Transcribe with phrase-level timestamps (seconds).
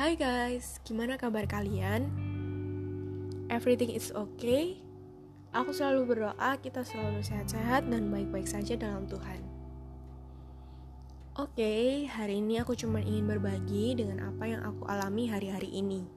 [0.00, 2.08] Hai guys, gimana kabar kalian?
[3.52, 4.80] Everything is okay?
[5.52, 9.44] Aku selalu berdoa kita selalu sehat-sehat dan baik-baik saja dalam Tuhan.
[11.36, 16.08] Oke, okay, hari ini aku cuma ingin berbagi dengan apa yang aku alami hari-hari ini.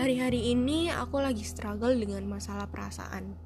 [0.00, 3.36] Hari-hari ini aku lagi struggle dengan masalah perasaan.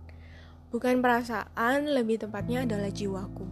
[0.71, 3.48] Bukan perasaan, lebih tepatnya adalah jiwaku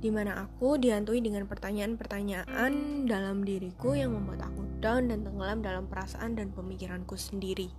[0.00, 5.84] di mana aku dihantui dengan pertanyaan-pertanyaan dalam diriku yang membuat aku down dan tenggelam dalam
[5.88, 7.72] perasaan dan pemikiranku sendiri.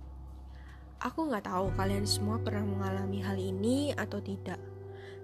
[0.98, 4.58] Aku nggak tahu kalian semua pernah mengalami hal ini atau tidak,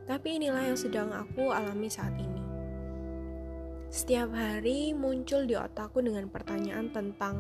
[0.07, 2.43] tapi inilah yang sedang aku alami saat ini.
[3.91, 7.39] Setiap hari muncul di otakku dengan pertanyaan tentang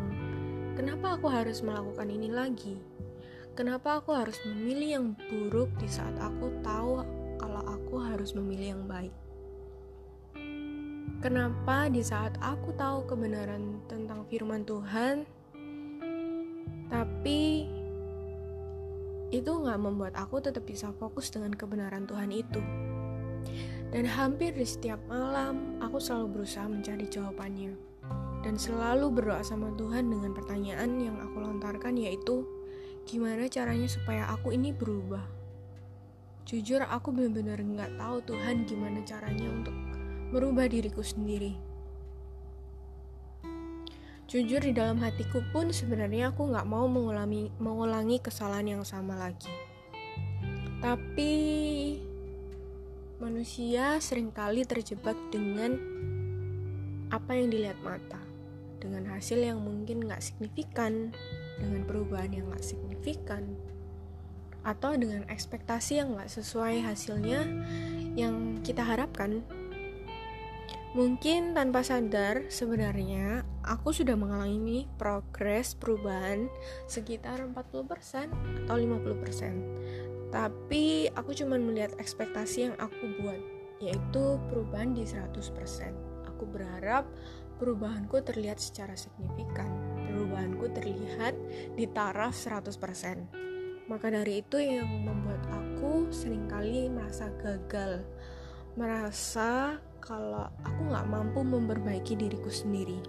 [0.74, 2.78] kenapa aku harus melakukan ini lagi?
[3.54, 7.06] Kenapa aku harus memilih yang buruk di saat aku tahu
[7.38, 9.14] kalau aku harus memilih yang baik?
[11.24, 15.24] Kenapa di saat aku tahu kebenaran tentang firman Tuhan,
[16.92, 17.64] tapi
[19.32, 22.60] itu nggak membuat aku tetap bisa fokus dengan kebenaran Tuhan itu.
[23.88, 27.72] Dan hampir di setiap malam, aku selalu berusaha mencari jawabannya.
[28.44, 32.44] Dan selalu berdoa sama Tuhan dengan pertanyaan yang aku lontarkan yaitu,
[33.08, 35.24] gimana caranya supaya aku ini berubah?
[36.44, 39.72] Jujur aku benar-benar nggak tahu Tuhan gimana caranya untuk
[40.34, 41.54] merubah diriku sendiri.
[44.26, 49.52] Jujur di dalam hatiku pun sebenarnya aku nggak mau mengulangi, mengulangi kesalahan yang sama lagi.
[50.82, 51.32] Tapi
[53.22, 55.78] manusia sering kali terjebak dengan
[57.14, 58.18] apa yang dilihat mata,
[58.82, 61.14] dengan hasil yang mungkin nggak signifikan,
[61.62, 63.54] dengan perubahan yang nggak signifikan,
[64.66, 67.46] atau dengan ekspektasi yang nggak sesuai hasilnya
[68.18, 69.46] yang kita harapkan
[70.94, 76.46] Mungkin tanpa sadar, sebenarnya aku sudah mengalami progres perubahan
[76.86, 78.30] sekitar 40%
[78.62, 80.30] atau 50%.
[80.30, 83.42] Tapi aku cuma melihat ekspektasi yang aku buat,
[83.82, 86.30] yaitu perubahan di 100%.
[86.30, 87.10] Aku berharap
[87.58, 89.74] perubahanku terlihat secara signifikan.
[90.06, 91.34] Perubahanku terlihat
[91.74, 93.90] di taraf 100%.
[93.90, 98.06] Maka dari itu yang membuat aku sering kali merasa gagal.
[98.78, 103.00] Merasa kalau aku nggak mampu memperbaiki diriku sendiri.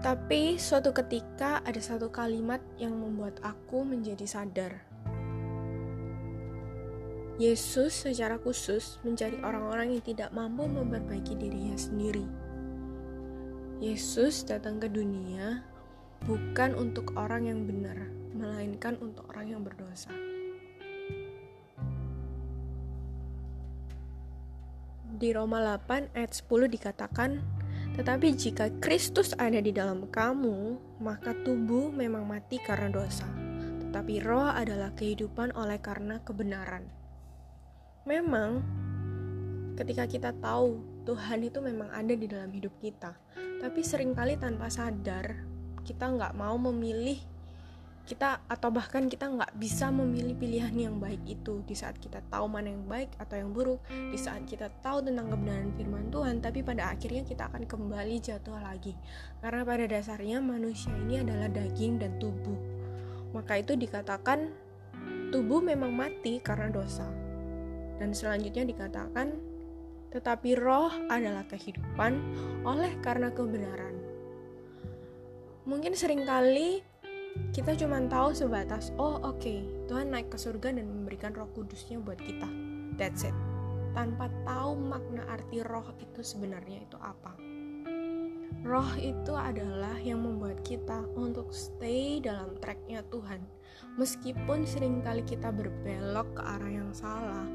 [0.00, 4.72] Tapi suatu ketika ada satu kalimat yang membuat aku menjadi sadar.
[7.36, 12.24] Yesus secara khusus mencari orang-orang yang tidak mampu memperbaiki dirinya sendiri.
[13.78, 15.62] Yesus datang ke dunia
[16.26, 20.10] bukan untuk orang yang benar, melainkan untuk orang yang berdosa.
[25.18, 27.42] Di Roma 8 ayat 10 dikatakan,
[27.98, 33.26] tetapi jika Kristus ada di dalam kamu, maka tubuh memang mati karena dosa,
[33.82, 36.86] tetapi roh adalah kehidupan oleh karena kebenaran.
[38.06, 38.62] Memang,
[39.74, 43.18] ketika kita tahu Tuhan itu memang ada di dalam hidup kita,
[43.58, 45.34] tapi sering kali tanpa sadar
[45.82, 47.18] kita nggak mau memilih
[48.08, 51.60] kita atau bahkan kita nggak bisa memilih pilihan yang baik itu.
[51.68, 55.28] Di saat kita tahu mana yang baik atau yang buruk di saat kita tahu tentang
[55.28, 58.96] kebenaran firman Tuhan tapi pada akhirnya kita akan kembali jatuh lagi.
[59.44, 62.56] Karena pada dasarnya manusia ini adalah daging dan tubuh.
[63.36, 64.48] Maka itu dikatakan
[65.28, 67.04] tubuh memang mati karena dosa.
[68.00, 69.36] Dan selanjutnya dikatakan
[70.08, 72.16] tetapi roh adalah kehidupan
[72.64, 73.92] oleh karena kebenaran.
[75.68, 76.80] Mungkin sering kali
[77.52, 81.98] kita cuma tahu sebatas oh oke okay, Tuhan naik ke surga dan memberikan roh kudusnya
[81.98, 82.46] buat kita.
[83.00, 83.36] That's it.
[83.96, 87.34] Tanpa tahu makna arti roh itu sebenarnya itu apa.
[88.66, 93.40] Roh itu adalah yang membuat kita untuk stay dalam tracknya Tuhan.
[93.98, 97.46] Meskipun sering kali kita berbelok ke arah yang salah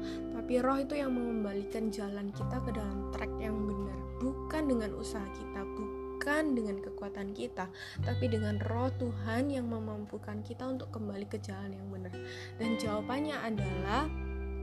[0.44, 5.24] tapi roh itu yang mengembalikan jalan kita ke dalam track yang benar bukan dengan usaha
[5.32, 5.93] kita bukan
[6.24, 7.68] bukan dengan kekuatan kita,
[8.00, 12.16] tapi dengan roh Tuhan yang memampukan kita untuk kembali ke jalan yang benar.
[12.56, 14.08] Dan jawabannya adalah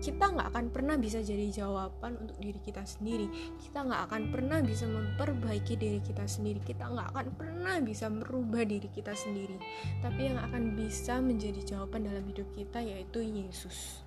[0.01, 3.29] kita nggak akan pernah bisa jadi jawaban untuk diri kita sendiri.
[3.61, 6.65] Kita nggak akan pernah bisa memperbaiki diri kita sendiri.
[6.65, 9.61] Kita nggak akan pernah bisa merubah diri kita sendiri.
[10.01, 14.01] Tapi yang akan bisa menjadi jawaban dalam hidup kita yaitu Yesus.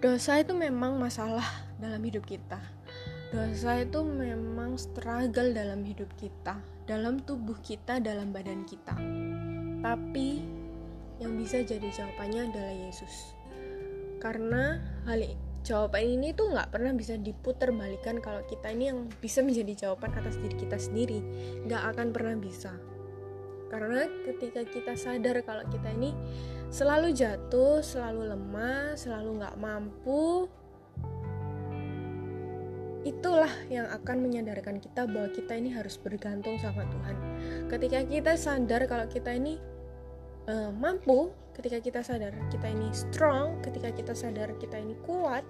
[0.00, 1.44] Dosa itu memang masalah
[1.76, 2.77] dalam hidup kita
[3.28, 6.56] Dosa itu memang struggle dalam hidup kita,
[6.88, 8.96] dalam tubuh kita, dalam badan kita.
[9.84, 10.40] Tapi
[11.20, 13.36] yang bisa jadi jawabannya adalah Yesus.
[14.16, 15.28] Karena hal
[15.60, 20.16] jawaban ini tuh nggak pernah bisa diputar balikan kalau kita ini yang bisa menjadi jawaban
[20.16, 21.20] atas diri kita sendiri
[21.68, 22.72] nggak akan pernah bisa
[23.68, 26.16] karena ketika kita sadar kalau kita ini
[26.72, 30.48] selalu jatuh selalu lemah selalu nggak mampu
[33.06, 37.16] itulah yang akan menyadarkan kita bahwa kita ini harus bergantung sama Tuhan.
[37.70, 39.58] Ketika kita sadar kalau kita ini
[40.50, 45.42] uh, mampu ketika kita sadar kita ini strong ketika kita sadar kita ini kuat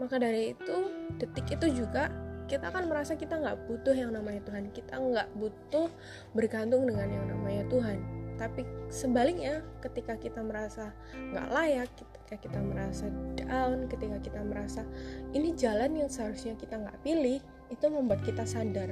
[0.00, 0.76] maka dari itu
[1.20, 2.08] detik itu juga
[2.46, 4.70] kita akan merasa kita nggak butuh yang namanya Tuhan.
[4.70, 5.90] Kita nggak butuh
[6.30, 7.98] bergantung dengan yang namanya Tuhan.
[8.38, 11.90] Tapi sebaliknya ketika kita merasa nggak layak
[12.26, 13.06] ketika kita merasa
[13.38, 14.82] down ketika kita merasa
[15.30, 17.38] ini jalan yang seharusnya kita nggak pilih
[17.70, 18.90] itu membuat kita sadar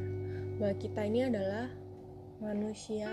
[0.63, 1.67] bahwa kita ini adalah
[2.39, 3.11] manusia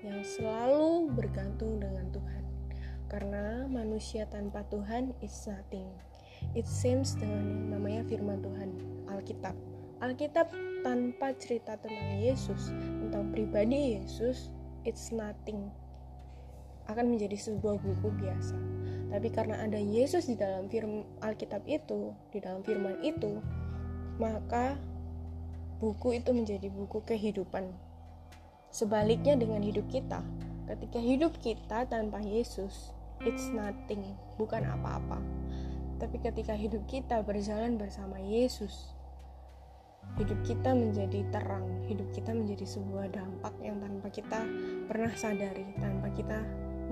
[0.00, 2.42] yang selalu bergantung dengan Tuhan.
[3.08, 5.88] Karena manusia tanpa Tuhan is nothing.
[6.54, 8.70] It seems dengan namanya firman Tuhan,
[9.10, 9.56] Alkitab.
[9.98, 10.52] Alkitab
[10.86, 14.54] tanpa cerita tentang Yesus, tentang pribadi Yesus,
[14.86, 15.72] it's nothing.
[16.86, 18.67] Akan menjadi sebuah buku biasa.
[19.08, 23.40] Tapi karena ada Yesus di dalam firman Alkitab itu, di dalam firman itu,
[24.20, 24.76] maka
[25.80, 27.88] buku itu menjadi buku kehidupan
[28.68, 30.20] Sebaliknya dengan hidup kita,
[30.68, 32.92] ketika hidup kita tanpa Yesus,
[33.24, 35.24] it's nothing, bukan apa-apa.
[35.96, 38.92] Tapi ketika hidup kita berjalan bersama Yesus,
[40.20, 44.44] hidup kita menjadi terang, hidup kita menjadi sebuah dampak yang tanpa kita
[44.84, 46.38] pernah sadari, tanpa kita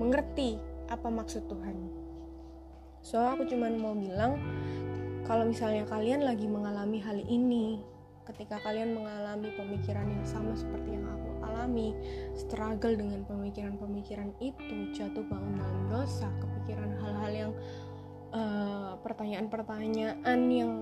[0.01, 0.57] mengerti
[0.89, 2.06] apa maksud Tuhan.
[3.01, 4.39] So, aku cuma mau bilang,
[5.27, 7.81] kalau misalnya kalian lagi mengalami hal ini,
[8.27, 11.95] ketika kalian mengalami pemikiran yang sama seperti yang aku alami
[12.35, 17.51] struggle dengan pemikiran-pemikiran itu jatuh bangun dalam dosa kepikiran hal-hal yang
[18.35, 20.73] eh, pertanyaan-pertanyaan yang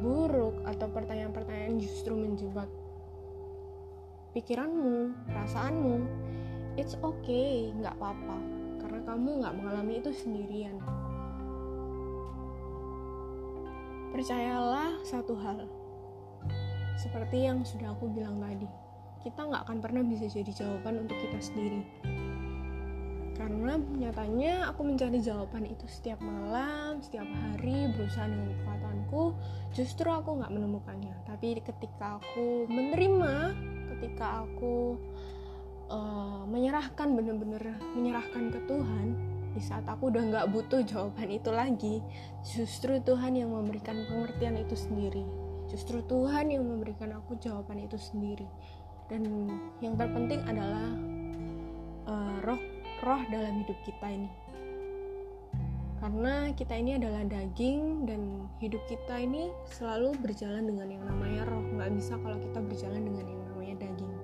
[0.00, 2.68] buruk atau pertanyaan-pertanyaan justru menjebak
[4.32, 6.08] pikiranmu perasaanmu
[6.80, 8.38] it's okay nggak apa-apa.
[8.80, 10.80] Karena kamu nggak mengalami itu sendirian
[14.10, 15.66] percayalah satu hal
[17.00, 18.68] seperti yang sudah aku bilang tadi
[19.24, 21.82] kita nggak akan pernah bisa jadi jawaban untuk kita sendiri
[23.40, 29.32] karena nyatanya aku mencari jawaban itu setiap malam, setiap hari berusaha dengan kekuatanku,
[29.72, 31.16] justru aku nggak menemukannya.
[31.24, 33.56] Tapi ketika aku menerima,
[33.96, 35.00] ketika aku
[35.88, 39.06] uh, menyerahkan benar-benar menyerahkan ke Tuhan,
[39.60, 42.00] di saat aku udah nggak butuh jawaban itu lagi,
[42.40, 45.20] justru Tuhan yang memberikan pengertian itu sendiri.
[45.68, 48.48] Justru Tuhan yang memberikan aku jawaban itu sendiri.
[49.12, 49.52] Dan
[49.84, 50.88] yang terpenting adalah
[52.08, 52.56] uh, roh
[53.04, 54.32] roh dalam hidup kita ini.
[56.00, 61.60] Karena kita ini adalah daging dan hidup kita ini selalu berjalan dengan yang namanya roh.
[61.76, 64.14] Nggak bisa kalau kita berjalan dengan yang namanya daging.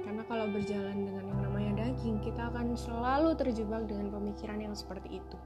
[0.00, 1.23] Karena kalau berjalan dengan
[1.84, 5.38] daging kita akan selalu terjebak dengan pemikiran yang seperti itu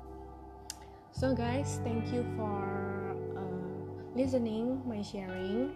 [1.11, 2.63] so guys thank you for
[3.35, 3.83] uh,
[4.15, 5.75] listening my sharing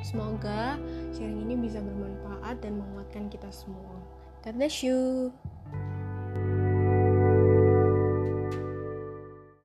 [0.00, 0.80] Semoga
[1.12, 4.00] sharing ini bisa bermanfaat dan menguatkan kita semua.
[4.40, 5.30] God bless you.